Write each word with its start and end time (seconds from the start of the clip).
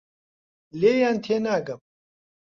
لێیان 0.79 1.17
تێناگەم. 1.23 1.81